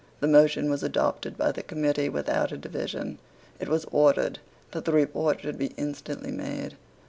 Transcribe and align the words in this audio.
The 0.19 0.27
motion 0.27 0.67
was 0.71 0.81
adopted 0.81 1.37
by 1.37 1.51
the 1.51 1.61
Committee 1.61 2.09
without 2.09 2.51
a 2.51 2.57
division. 2.57 3.19
It 3.59 3.69
was 3.69 3.85
ordered 3.91 4.39
that 4.71 4.85
the 4.85 4.91
report 4.93 5.41
should 5.41 5.59
be 5.59 5.75
instantly 5.77 6.31
made. 6.31 6.75